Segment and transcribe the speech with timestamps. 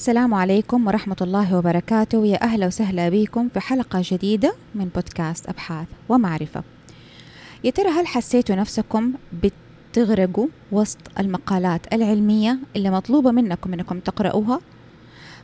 [0.00, 2.26] السلام عليكم ورحمة الله وبركاته.
[2.26, 6.62] يا أهلا وسهلا بكم في حلقة جديدة من بودكاست أبحاث ومعرفة.
[7.64, 14.60] يا ترى هل حسيتوا نفسكم بتغرقوا وسط المقالات العلمية اللي مطلوبة منكم أنكم تقرأوها؟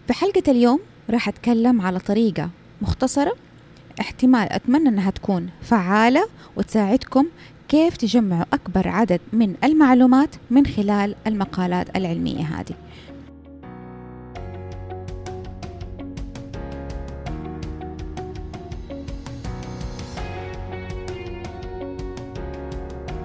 [0.07, 0.81] في حلقة اليوم
[1.11, 2.51] راح أتكلم على طريقة
[2.83, 3.33] مختصرة.
[4.01, 7.27] احتمال أتمنى أنها تكون فعالة وتساعدكم
[7.69, 12.86] كيف تجمعوا أكبر عدد من المعلومات من خلال المقالات العلمية هذه.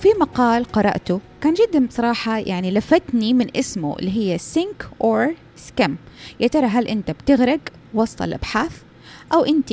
[0.00, 5.30] في مقال قرأته كان جدا بصراحة يعني لفتني من اسمه اللي هي sink or
[5.68, 5.90] skim
[6.40, 7.60] يا ترى هل أنت بتغرق
[7.94, 8.82] وسط الأبحاث؟
[9.32, 9.72] أو أنت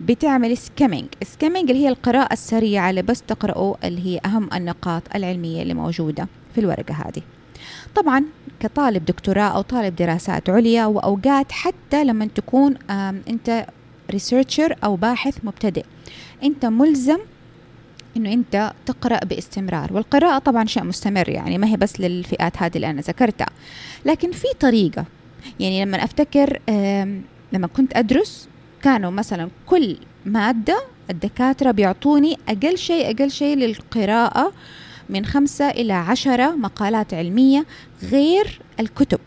[0.00, 5.62] بتعمل skimming skimming اللي هي القراءة السريعة اللي بس تقرأوا اللي هي أهم النقاط العلمية
[5.62, 7.22] اللي موجودة في الورقة هذه.
[7.94, 8.24] طبعا
[8.60, 12.74] كطالب دكتوراه أو طالب دراسات عليا وأوقات حتى لما تكون
[13.28, 13.66] أنت
[14.10, 15.84] ريسيرشر أو باحث مبتدئ
[16.42, 17.18] أنت ملزم
[18.18, 22.90] إنه أنت تقرأ باستمرار والقراءة طبعا شيء مستمر يعني ما هي بس للفئات هذه اللي
[22.90, 23.48] أنا ذكرتها.
[24.04, 25.04] لكن في طريقة
[25.60, 26.60] يعني لما أفتكر
[27.52, 28.48] لما كنت أدرس
[28.82, 29.96] كانوا مثلا كل
[30.26, 34.52] مادة الدكاترة بيعطوني أقل شيء أقل شيء للقراءة
[35.08, 37.66] من خمسة إلى عشرة مقالات علمية
[38.02, 39.20] غير الكتب.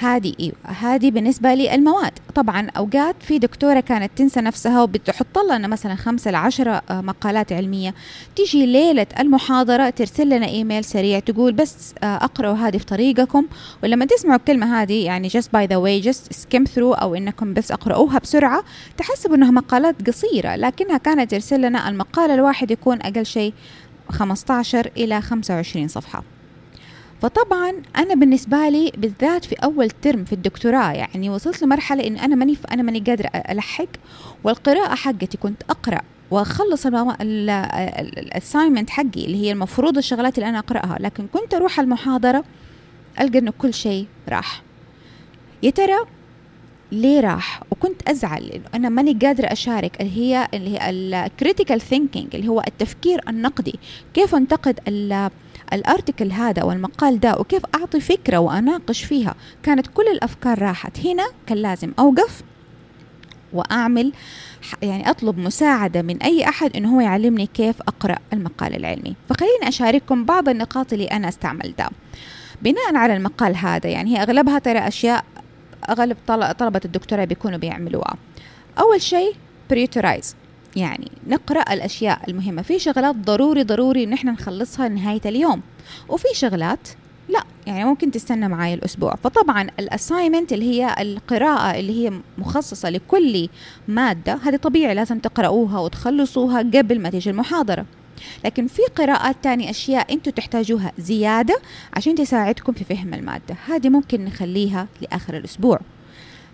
[0.00, 5.68] هذه إيوه هذه بالنسبة لي المواد طبعا أوقات في دكتورة كانت تنسى نفسها وبتحط لنا
[5.68, 7.94] مثلا خمسة لعشرة آه، مقالات علمية.
[8.36, 13.46] تيجي ليلة المحاضرة ترسل لنا إيميل سريع تقول بس آه، أقرأوا هذه في طريقكم.
[13.82, 17.72] ولما تسمعوا الكلمة هذه يعني just by the way just skim through أو إنكم بس
[17.72, 18.64] أقرأوها بسرعة
[18.96, 20.56] تحسبوا إنها مقالات قصيرة.
[20.56, 23.54] لكنها كانت ترسل لنا المقال الواحد يكون أقل شيء
[24.10, 26.39] 15 إلى 25 صفحة.
[27.20, 32.36] فطبعا أنا بالنسبة لي بالذات في أول ترم في الدكتوراه يعني وصلت لمرحلة إن أنا
[32.36, 33.88] ماني أنا ماني قادرة ألحق
[34.44, 36.00] والقراءة حقتي كنت أقرأ
[36.30, 42.44] وأخلص ال assignment حقي اللي هي المفروض الشغلات اللي أنا أقرأها لكن كنت أروح المحاضرة
[43.20, 44.62] ألقى إنه كل شيء راح.
[45.62, 45.96] يا ترى
[46.92, 51.80] ليه راح؟ وكنت أزعل لأنه أنا ماني قادرة أشارك اللي هي اللي هي ال critical
[51.80, 53.78] thinking اللي هو التفكير النقدي.
[54.14, 54.80] كيف أنتقد
[55.72, 59.34] الارتكل هذا أو المقال ده وكيف أعطي فكرة وأناقش فيها.
[59.62, 61.00] كانت كل الأفكار راحت.
[61.00, 62.42] هنا كان لازم أوقف
[63.52, 64.12] وأعمل
[64.82, 69.16] يعني أطلب مساعدة من أي أحد إنه هو يعلمني كيف أقرأ المقال العلمي.
[69.28, 71.90] فخليني أشارككم بعض النقاط اللي أنا استعملتها.
[72.62, 75.24] بناء على المقال هذا يعني هي أغلبها ترى أشياء
[75.88, 76.16] أغلب
[76.58, 78.14] طلبة الدكتوراه بيكونوا بيعملوها.
[78.78, 79.34] أول شيء
[79.70, 80.36] prioritize
[80.76, 82.62] يعني نقرأ الأشياء المهمة.
[82.62, 85.62] في شغلات ضروري ضروري ان إحنا نخلصها نهايه اليوم.
[86.08, 86.88] وفي شغلات
[87.28, 89.14] لا يعني ممكن تستنى معي الأسبوع.
[89.14, 93.48] فطبعا ال assignment اللي هي القراءة اللي هي مخصصة لكل
[93.88, 97.86] مادة هذه طبيعي لازم تقراوها وتخلصوها قبل ما تيجي المحاضرة.
[98.44, 101.56] لكن في قراءات تانية أشياء أنتم تحتاجوها زيادة
[101.94, 103.56] عشان تساعدكم في فهم المادة.
[103.66, 105.80] هذه ممكن نخليها لآخر الأسبوع.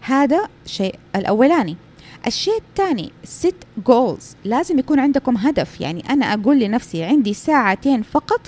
[0.00, 1.76] هذا شيء الأولاني.
[2.26, 3.54] الشيء الثاني set
[3.86, 5.80] goals لازم يكون عندكم هدف.
[5.80, 8.40] يعني أنا أقول لنفسي عندي ساعتين فقط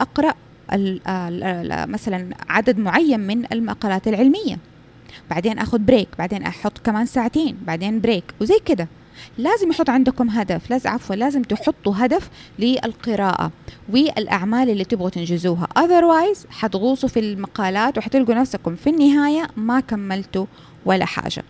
[0.00, 0.34] أقرأ
[1.86, 4.58] مثلا عدد معين من المقالات العلمية.
[5.30, 8.88] بعدين أخذ break بعدين أحط كمان ساعتين بعدين break وزي كده.
[9.38, 10.70] لازم يحط عندكم هدف.
[10.70, 13.50] لازم عفوا لازم تحطوا هدف للقراءة
[13.92, 15.68] والأعمال اللي تبغوا تنجزوها.
[15.78, 18.76] Otherwise حتغوصوا في المقالات وحتلقوا نفسكم.
[18.76, 20.46] في النهاية ما كملتوا
[20.84, 21.44] ولا حاجة.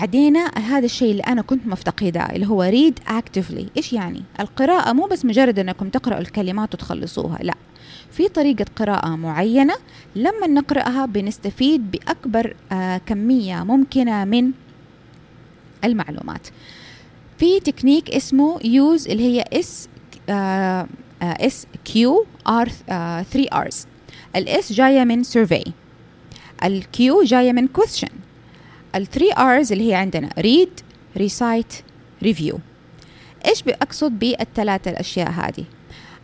[0.00, 5.06] بعدين هذا الشيء اللي أنا كنت مفتقده اللي هو read actively إيش يعني؟ القراءة مو
[5.06, 7.54] بس مجرد إنكم تقرأوا الكلمات وتخلصوها لا.
[8.10, 9.74] في طريقة قراءة معينة
[10.16, 14.50] لما نقرأها بنستفيد بأكبر آه كمية ممكنة من
[15.84, 16.48] المعلومات.
[17.38, 19.88] في تكنيك اسمه use اللي هي S
[21.22, 23.86] SQ R 3 Rs
[24.36, 25.72] ال S جاية من survey
[26.64, 28.27] ال Q جاية من question.
[28.94, 30.82] ال three Rs اللي هي عندنا read
[31.18, 31.74] recite
[32.24, 32.54] review.
[33.46, 35.64] إيش بقصد بالثلاثة الأشياء هذه؟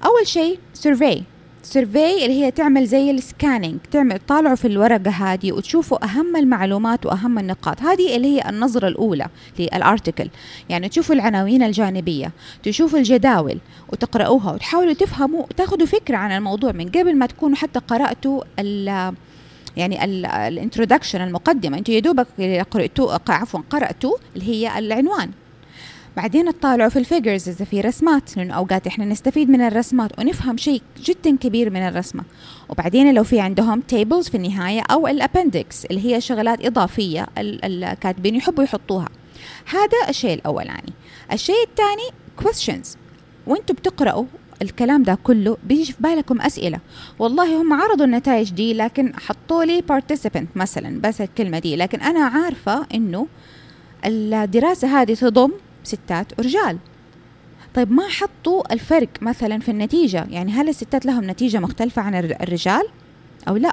[0.04, 1.22] أول شيء survey.
[1.62, 7.06] survey اللي هي تعمل زي ال scanning تعمل طالعوا في الورقة هذه وتشوفوا أهم المعلومات
[7.06, 7.82] وأهم النقاط.
[7.82, 9.26] هذه اللي هي النظرة الأولى
[9.58, 10.28] لل article
[10.68, 12.32] يعني تشوفوا العناوين الجانبية
[12.62, 13.58] تشوفوا الجداول
[13.92, 18.42] وتقرأوها وتحاولوا تفهموا تاخذوا فكرة عن الموضوع من قبل ما تكونوا حتى قرأتوا
[19.76, 20.04] يعني
[20.48, 21.78] ال introduction المقدمة.
[21.78, 22.26] أنتوا يا دوبك
[22.70, 25.30] قرأتوا عفوا قرأتوا اللي هي العنوان.
[26.16, 30.56] بعدين تطالعوا في ال figures إذا في رسمات لأنه أوقات إحنا نستفيد من الرسمات ونفهم
[30.56, 32.24] شيء جدا كبير من الرسمة.
[32.68, 38.34] وبعدين لو في عندهم tables في النهاية أو ال appendix اللي هي شغلات إضافية الكاتبين
[38.34, 39.08] يحبوا يحطوها.
[39.66, 40.92] هذا الشيء الاولاني
[41.32, 42.08] الشيء الثاني
[42.42, 42.96] questions.
[43.46, 44.24] وأنتم بتقرأوا
[44.64, 46.78] الكلام ده كله بيجي في بالكم أسئلة.
[47.18, 51.76] والله هم عرضوا النتائج دي لكن حطوا لي participant مثلا بس الكلمة دي.
[51.76, 53.26] لكن أنا عارفة إنه
[54.04, 55.52] الدراسة هذه تضم
[55.84, 56.78] ستات ورجال.
[57.74, 62.82] طيب ما حطوا الفرق مثلا في النتيجة؟ يعني هل الستات لهم نتيجة مختلفة عن الرجال
[63.48, 63.72] أو لا؟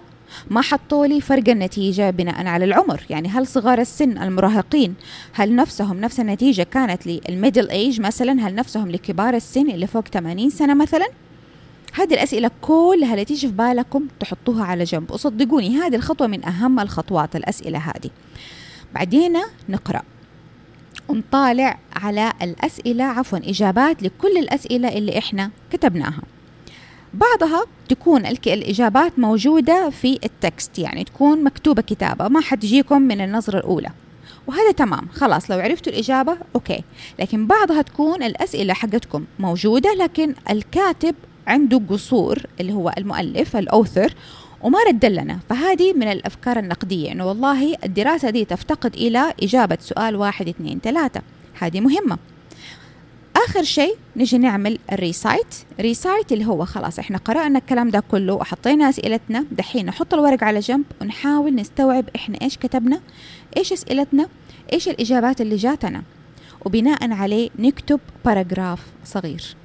[0.49, 4.95] ما حطوا لي فرق النتيجة بناء على العمر؟ يعني هل صغار السن المراهقين
[5.33, 10.07] هل نفسهم نفس النتيجة كانت لل middle age مثلا؟ هل نفسهم لكبار السن اللي فوق
[10.07, 11.07] 80 سنة مثلا؟
[11.93, 15.11] هذه الأسئلة كلها اللي تيجي في بالكم تحطوها على جنب.
[15.11, 18.09] وصدقوني هذه الخطوة من أهم الخطوات الأسئلة هذه.
[18.93, 19.37] بعدين
[19.69, 20.01] نقرأ.
[21.09, 26.21] ونطالع على الأسئلة عفوا إجابات لكل الأسئلة اللي إحنا كتبناها.
[27.13, 33.57] بعضها تكون الإجابات موجودة في ال text يعني تكون مكتوبة كتابة ما حتجيكم من النظرة
[33.57, 33.89] الأولى.
[34.47, 36.83] وهذا تمام خلاص لو عرفتوا الإجابة okay.
[37.19, 41.15] لكن بعضها تكون الأسئلة حقتكم موجودة لكن الكاتب
[41.47, 44.13] عنده قصور اللي هو المؤلف ال author
[44.61, 45.39] وما رد لنا.
[45.49, 51.21] فهذه من الأفكار النقدية إنه والله الدراسة دي تفتقد إلى إجابة سؤال واحد اثنين ثلاثة.
[51.59, 52.17] هذه مهمة.
[53.47, 58.33] آخر شيء نجي نعمل ال recite recite اللي هو خلاص إحنا قرأنا الكلام ده كله
[58.33, 59.45] وحطينا أسئلتنا.
[59.51, 63.01] دحين نحط الورق على جنب ونحاول نستوعب إحنا إيش كتبنا
[63.57, 64.27] إيش أسئلتنا
[64.73, 66.03] إيش الإجابات اللي جاتنا.
[66.65, 69.55] وبناء عليه نكتب paragraph صغير.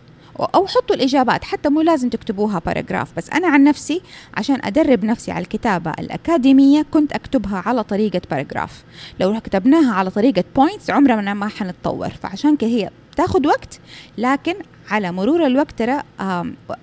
[0.40, 4.00] أو حطوا الإجابات حتى مو لازم تكتبوها paragraph بس أنا عن نفسي
[4.34, 8.84] عشان أدرب نفسي على الكتابة الأكاديمية كنت أكتبها على طريقة paragraph
[9.20, 12.08] لو كتبناها على طريقة points عمرنا ما حنتطور.
[12.08, 13.80] فعشان كده هي تاخذ وقت
[14.18, 14.54] لكن
[14.90, 16.02] على مرور الوقت ترى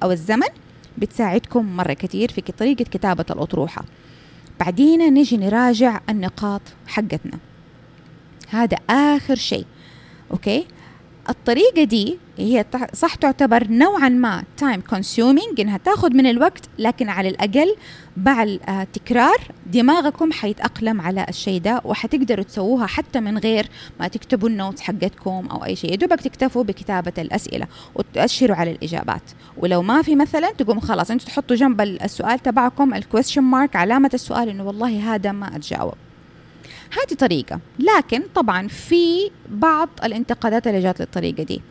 [0.03, 0.47] أو الزمن
[0.97, 3.85] بتساعدكم مرة كثير في طريقة كتابة الأطروحة.
[4.59, 7.39] بعدين نجي نراجع النقاط حقتنا.
[8.49, 9.65] هذا آخر شيء
[10.31, 10.67] okay؟
[11.29, 17.29] الطريقة دي هي صح تعتبر نوعا ما time consuming إنها تأخذ من الوقت لكن على
[17.29, 17.75] الأقل
[18.17, 23.69] بعد التكرار دماغكم حيتأقلم على الشيء ده وحتقدروا تسووها حتى من غير
[23.99, 25.91] ما تكتبوا ال notes حقتكم أو أي شيء.
[25.91, 29.21] يا دوبك تكتفوا بكتابة الأسئلة وتأشروا على الإجابات.
[29.57, 34.09] ولو ما في مثلا تقوم خلاص أنتوا تحطوا جنب السؤال تبعكم ال question mark علامة
[34.13, 35.93] السؤال إنه والله هذا ما أتجاوب.
[36.91, 37.59] هذه طريقة.
[37.79, 41.61] لكن طبعا في بعض الانتقادات اللي جات للطريقة دي.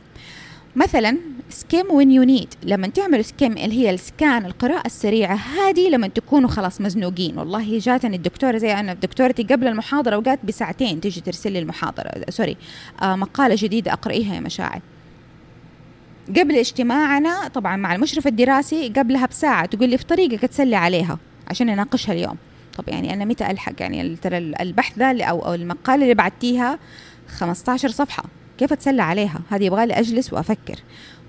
[0.77, 1.19] مثلا
[1.51, 6.09] skim when you need لما تعملوا skim اللي هي ال scan القراءة السريعة هذه لما
[6.09, 7.39] تكونوا خلاص مزنوقين.
[7.39, 12.11] والله جاتني الدكتورة زي أنا دكتورتي قبل المحاضرة وقالت بساعتين تيجي ترسل لي المحاضرة.
[12.31, 12.57] sorry
[13.03, 14.81] آه مقالة جديدة أقرأيها يا مشاعر
[16.29, 21.19] قبل اجتماعنا طبعا مع المشرف الدراسي قبلها بساعة تقول لي في طريقك تسلي عليها
[21.49, 22.37] عشان نناقشها اليوم.
[22.79, 26.79] طب يعني أنا متى ألحق؟ يعني ترى البحث ذا أو المقالة اللي بعتيها
[27.29, 28.25] 15 صفحة.
[28.63, 30.79] كيف أتسلى عليها؟ هذه يبغى لي أجلس وأفكر.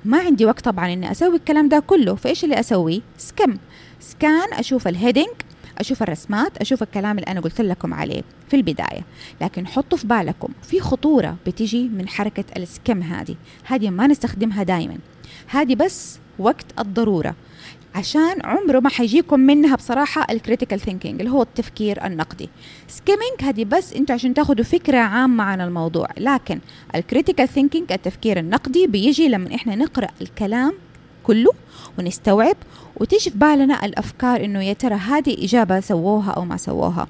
[0.05, 2.15] ما عندي وقت طبعا إني أسوي الكلام ده كله.
[2.15, 3.57] فإيش اللي أسويه؟ skim
[3.99, 5.33] scan أشوف ال heading
[5.77, 9.01] أشوف الرسمات أشوف الكلام اللي أنا قلت لكم عليه في البداية.
[9.41, 13.35] لكن حطوا في بالكم في خطورة بتجي من حركة ال skim هذه.
[13.63, 14.97] هذه ما نستخدمها دائما
[15.47, 17.35] هذه بس وقت الضرورة.
[17.95, 22.49] عشان عمره ما حيجيكم منها بصراحة ال critical thinking اللي هو التفكير النقدي.
[22.87, 26.07] skimming هذه بس أنتوا عشان تاخذوا فكرة عامة عن الموضوع.
[26.17, 26.59] لكن
[26.95, 30.73] ال critical thinking التفكير النقدي بيجي لما إحنا نقرأ الكلام
[31.23, 31.51] كله
[31.99, 32.55] ونستوعب
[32.95, 37.07] وتيجي في بالنا الأفكار إنه يا ترى هذه إجابة سووها أو ما سووها؟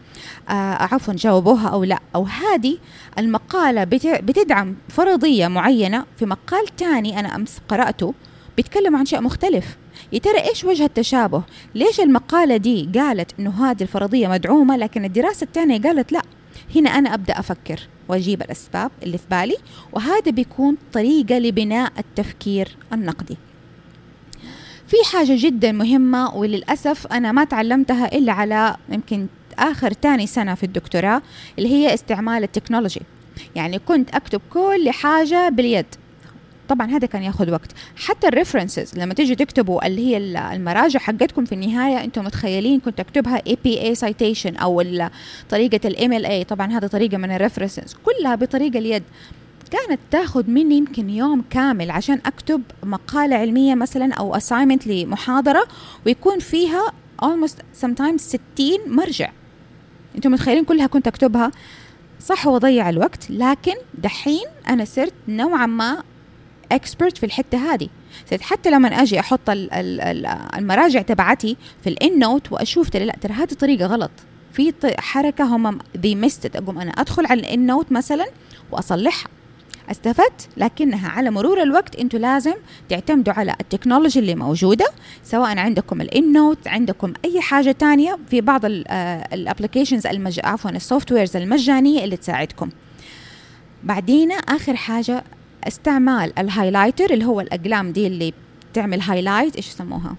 [0.50, 0.54] آه
[0.94, 2.00] عفوا جاوبوها أو لا.
[2.16, 2.78] أو هذه
[3.18, 3.84] المقالة
[4.22, 8.14] بتدعم فرضية معينة في مقال تاني أنا أمس قرأته
[8.58, 9.78] بيتكلم عن شيء مختلف.
[10.12, 11.44] يا ترى إيش وجه التشابه؟
[11.76, 16.22] ليش المقالة دي قالت إنه هذه الفرضية مدعومة لكن الدراسة الثانية قالت لا؟
[16.76, 19.56] هنا أنا أبدأ أفكر وأجيب الأسباب اللي في بالي
[19.94, 23.38] وهذا بيكون طريقة لبناء التفكير النقدي.
[24.88, 29.28] في حاجة جدا مهمة وللأسف أنا ما تعلمتها إلا على يمكن
[29.60, 31.22] آخر تاني سنة في الدكتوراه
[31.58, 33.02] اللي هي استعمال ال technology.
[33.56, 35.86] يعني كنت أكتب كل حاجة باليد.
[36.70, 37.72] طبعا هذا كان ياخذ وقت.
[37.96, 40.18] حتى ال references لما تيجي تكتبوا اللي هي
[40.56, 44.84] المراجع حقتكم في النهاية أنتم متخيلين كنت أكتبها APA citation أو
[45.50, 47.96] طريقة ال MLA طبعا هذا طريقة من ال references.
[48.06, 49.04] كلها بطريقة اليد.
[49.72, 55.68] كانت تاخذ مني يمكن يوم كامل عشان أكتب مقالة علمية مثلا أو assignment لمحاضرة
[56.06, 56.92] ويكون فيها
[57.26, 58.40] almost sometimes 60
[58.88, 59.32] مرجع.
[60.16, 61.52] أنتم متخيلين كلها كنت أكتبها؟
[62.20, 66.04] صح هو ضيع الوقت لكن دحين أنا صرت نوعا ما
[66.76, 67.90] expert في الحتة هذه.
[68.42, 69.40] حتى لما أجي أحط
[70.58, 74.12] المراجع تبعتي في ال EndNote وأشوف ترى لا ترى هذه طريقة غلط.
[74.54, 78.26] في حركة هم they missed it أقوم أنا أدخل على ال EndNote مثلا
[78.72, 79.30] وأصلحها.
[79.92, 82.54] استفدت؟ لكنها على مرور الوقت أنتم لازم
[82.90, 84.86] تعتمدوا على ال technology اللي موجودة
[85.24, 90.40] سواء عندكم ال EndNote عندكم أي حاجة تانية في بعض ال applications المج...
[90.44, 92.70] عفوا ال softwares المجانية اللي تساعدكم.
[93.84, 95.24] بعدين آخر حاجة
[95.68, 98.34] استعمال ال highlighter اللي هو الأقلام دي اللي
[98.72, 100.16] بتعمل highlight إيش يسموها؟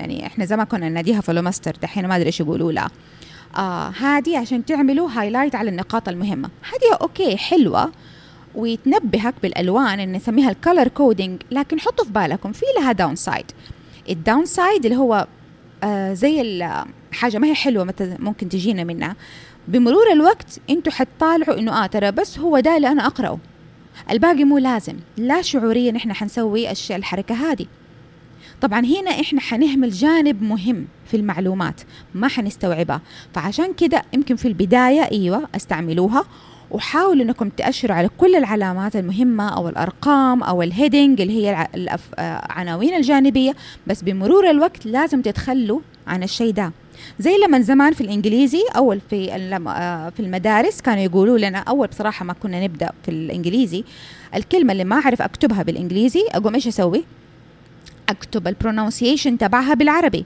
[0.00, 2.90] يعني إحنا زمان كنا نناديها فلوماستر دحين ما أدري إيش يقولوا لها.
[3.56, 6.50] آه هذه عشان تعملوا highlight على النقاط المهمة.
[6.62, 7.92] هذه okay حلوة
[8.54, 13.46] وتنبهك بالألوان ان نسميها ال color coding لكن حطوا في بالكم في لها downside
[14.08, 15.26] ال downside اللي هو
[15.84, 16.68] آه زي
[17.12, 19.16] حاجة ما هي حلوة ممكن تجينا منها.
[19.68, 23.38] بمرور الوقت أنتوا حتطالعوا إنه آه ترى بس هو ده اللي أنا أقرأه.
[24.10, 24.94] الباقي مو لازم.
[25.16, 27.66] لا شعوريا إحنا حنسوي الحركة هذه.
[28.60, 31.80] طبعا هنا إحنا حنهمل جانب مهم في المعلومات
[32.14, 33.00] ما حنستوعبها
[33.34, 36.24] فعشان كده يمكن في البداية أيوه أستعملوها.
[36.70, 41.68] وحاولوا إنكم تأشروا على كل العلامات المهمة أو الأرقام أو ال heading اللي هي
[42.18, 43.54] العناوين الجانبية.
[43.86, 46.72] بس بمرور الوقت لازم تتخلوا عن الشيء ده.
[47.18, 49.26] زي لما زمان في الإنجليزي أول في
[50.16, 53.84] في المدارس كانوا يقولوا لنا أول بصراحة ما كنا نبدأ في الإنجليزي
[54.34, 57.04] الكلمة اللي ما أعرف أكتبها بالإنجليزي أقوم إيش أسوي؟
[58.08, 60.24] أكتب ال pronunciation تبعها بالعربي.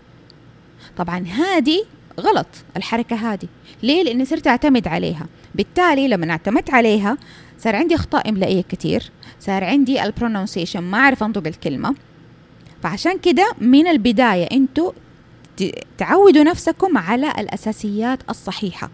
[0.96, 1.84] طبعا هذه
[2.20, 3.48] غلط الحركة هذه.
[3.82, 5.26] ليه؟ لأني صرت أعتمد عليها.
[5.54, 7.18] بالتالي لما اعتمدت عليها
[7.58, 9.10] صار عندي أخطاء إملائية كثير
[9.40, 11.94] صار عندي ال pronunciation ما أعرف أنطق الكلمة.
[12.82, 14.92] فعشان كده من البداية أنتوا
[15.98, 18.90] تعودوا نفسكم على الأساسيات الصحيحة.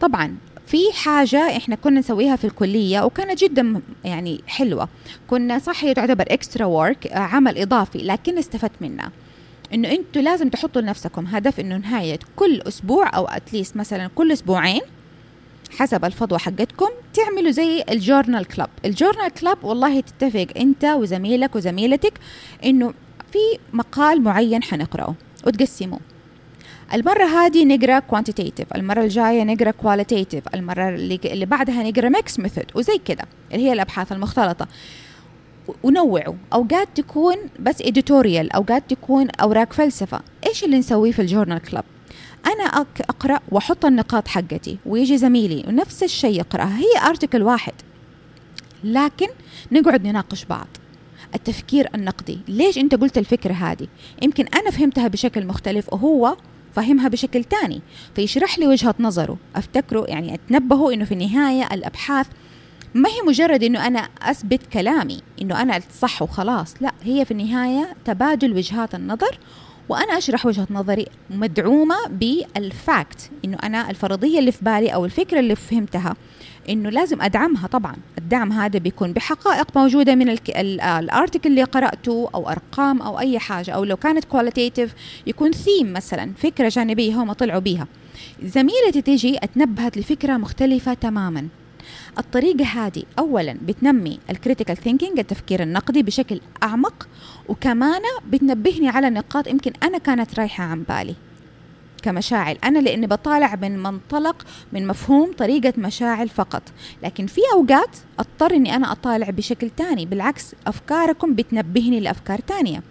[0.00, 0.36] طبعا
[0.66, 4.88] في حاجة إحنا كنا نسويها في الكلية وكانت جدا يعني حلوة.
[5.28, 9.10] كنا صح تعتبر extra work عمل إضافي لكن استفدت منها
[9.74, 14.32] إنه أنتوا لازم تحطوا لنفسكم هدف إنه نهاية كل أسبوع أو at least مثلا كل
[14.32, 14.80] أسبوعين
[15.78, 18.68] حسب الفضوة حقتكم تعملوا زي ال journal club.
[18.84, 22.12] ال journal club والله تتفق أنت وزميلك وزميلتك
[22.64, 22.94] إنه
[23.32, 23.38] في
[23.72, 25.14] مقال معين حنقرأه.
[25.46, 26.00] وتقسموه
[26.94, 32.98] المرة هذه نقرأ quantitative المرة الجاية نقرأ qualitative المرة اللي, بعدها نقرأ mixed method وزي
[33.04, 33.24] كذا.
[33.52, 34.68] اللي هي الأبحاث المختلطة.
[35.82, 40.20] ونوعوا أوقات تكون بس إديتوريال أوقات تكون أوراق فلسفة.
[40.46, 41.84] إيش اللي نسويه في الجورنال كلاب؟
[42.46, 42.64] أنا
[43.10, 46.78] أقرأ وأحط النقاط حقتي ويجي زميلي ونفس الشيء يقرأها.
[46.78, 47.74] هي ارتكل واحد.
[48.84, 49.26] لكن
[49.72, 50.66] نقعد نناقش بعض.
[51.34, 52.38] التفكير النقدي.
[52.48, 53.86] ليش أنت قلت الفكرة هذه؟
[54.22, 56.36] يمكن أنا فهمتها بشكل مختلف وهو
[56.74, 57.80] فهمها بشكل تاني.
[58.14, 59.36] فيشرح لي وجهة نظره.
[59.56, 62.26] أفتكروا يعني أتنبهوا إنه في النهاية الأبحاث
[62.94, 66.74] ما هي مجرد إنه أنا أثبت كلامي إنه أنا الصح وخلاص.
[66.80, 69.38] لا هي في النهاية تبادل وجهات النظر
[69.90, 75.40] وأنا أشرح وجهة نظري مدعومة بال fact إنه أنا الفرضية اللي في بالي أو الفكرة
[75.40, 76.16] اللي فهمتها
[76.68, 77.96] إنه لازم أدعمها طبعا.
[78.18, 80.38] الدعم هذا بيكون بحقائق موجودة من
[80.88, 84.94] ال article اللي قرأته أو أرقام أو أي حاجة أو لو كانت qualitative
[85.26, 87.86] يكون ثيم مثلا فكرة جانبية هم طلعوا بيها.
[88.42, 91.48] زميلتي تيجي أتنبهت لفكرة مختلفة تماما.
[92.18, 97.08] الطريقة هذه أولا بتنمي ال critical thinking التفكير النقدي بشكل أعمق
[97.48, 101.14] وكمان بتنبهني على نقاط يمكن أنا كانت رايحة عن بالي
[102.02, 106.62] كمشاعر أنا لأني بطالع من منطلق من مفهوم طريقة مشاعر فقط.
[107.02, 110.06] لكن في أوقات أضطر أني أنا أطالع بشكل تاني.
[110.06, 112.82] بالعكس أفكاركم بتنبهني لأفكار تانية.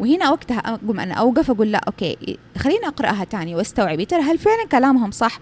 [0.00, 4.02] وهنا وقتها أقوم أنا أوقف أقول لا okay خليني أقرأها تاني وأستوعب.
[4.02, 5.40] ترى هل فعلا كلامهم صح؟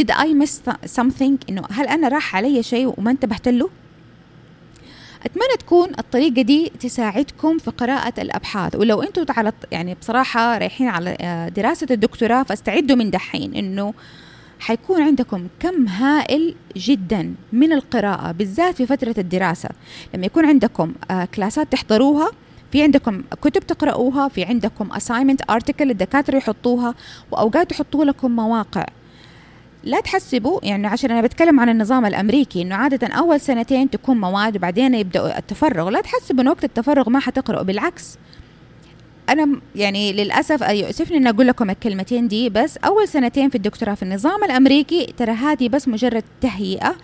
[0.00, 3.70] Did I miss something إنه هل أنا راح علي شيء وما انتبهت له؟
[5.24, 8.76] أتمنى تكون الطريقة دي تساعدكم في قراءة الأبحاث.
[8.76, 13.94] ولو أنتم على يعني بصراحة رايحين على آه، دراسة الدكتوراه فاستعدوا من دحين إنه
[14.60, 19.68] حيكون عندكم كم هائل جدا من القراءة بالذات في فترة الدراسة.
[20.14, 22.30] لما يكون عندكم آه، كلاسات تحضروها
[22.72, 26.94] في عندكم كتب تقرأوها في عندكم assignment article الدكاترة يحطوها
[27.30, 28.86] وأوقات يحطوا لكم مواقع.
[29.84, 34.56] لا تحسبوا يعني عشان أنا بتكلم عن النظام الأمريكي إنه عادة أول سنتين تكون مواد
[34.56, 35.88] وبعدين يبداوا التفرغ.
[35.88, 38.18] لا تحسبوا انه وقت التفرغ ما حتقرأوا بالعكس.
[39.28, 44.02] أنا يعني للأسف يؤسفني ان أقول لكم الكلمتين دي بس أول سنتين في الدكتوراه في
[44.02, 46.96] النظام الأمريكي ترى هذه بس مجرد تهيئة.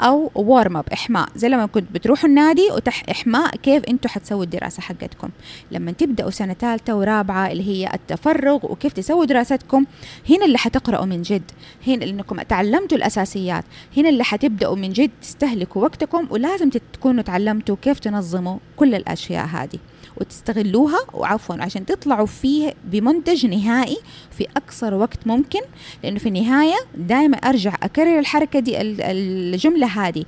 [0.00, 1.28] أو وارم اب إحماء.
[1.36, 5.28] زي لما كنت بتروحوا النادي وتح إحماء كيف أنتم حتسووا الدراسة حقتكم؟
[5.70, 9.84] لما تبدأوا سنة ثالثه ورابعة اللي هي التفرغ وكيف تسووا دراستكم
[10.30, 11.50] هنا اللي حتقرأوا من جد.
[11.86, 13.64] هنا انكم تعلمتوا الأساسيات.
[13.96, 19.78] هنا اللي حتبدأوا من جد تستهلكوا وقتكم ولازم تكونوا تعلمتوا كيف تنظموا كل الأشياء هذه.
[20.22, 23.98] وتستغلوها وعفوا عشان تطلعوا فيه بمنتج نهائي
[24.38, 25.60] في أقصر وقت ممكن.
[26.04, 30.24] لأنه في النهاية دائما أرجع أكرر الحركة دي الجملة هذه.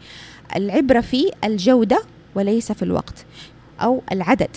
[0.57, 2.03] العبرة في الجودة
[2.35, 3.25] وليس في الوقت
[3.81, 4.49] أو العدد.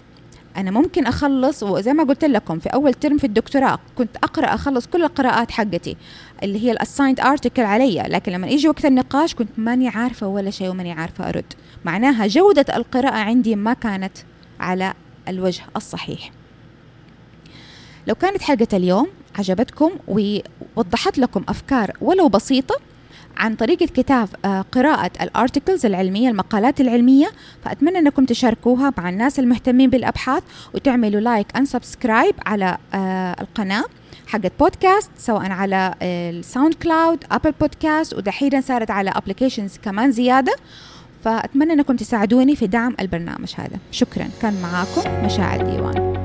[0.58, 4.88] أنا ممكن أخلص وزي ما قلت لكم في أول ترم في الدكتوراه كنت أقرأ أخلص
[4.88, 5.98] كل القراءات حقتي
[6.44, 8.04] اللي هي الاسايند ارتكل علي.
[8.08, 11.54] لكن لما يجي وقت النقاش كنت ماني عارفة ولا شيء وماني عارفة أرد.
[11.86, 14.18] معناها جودة القراءة عندي ما كانت
[14.60, 14.94] على
[15.28, 16.32] الوجه الصحيح.
[18.08, 19.08] لو كانت حلقة اليوم
[19.40, 22.76] عجبتكم ووضحت لكم أفكار ولو بسيطة
[23.38, 27.28] عن طريقة كتاب آه، قراءة ال articles العلمية المقالات العلمية
[27.64, 30.44] فأتمنى أنكم تشاركوها مع الناس المهتمين بالأبحاث
[30.74, 33.84] وتعملوا like and subscribe على آه، القناة
[34.28, 40.56] حقت بودكاست سواء على ال SoundCloud Apple Podcast ودحين صارت على applications كمان زيادة.
[41.28, 43.78] فأتمنى أنكم تساعدوني في دعم البرنامج هذا.
[43.92, 44.30] شكرا.
[44.42, 46.17] كان معاكم مشاعر ديوان.